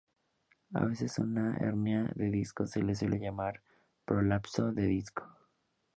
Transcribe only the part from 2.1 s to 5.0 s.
de disco se le suele llamar "prolapso de